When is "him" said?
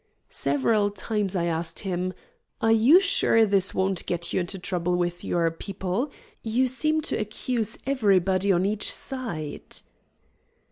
1.81-2.13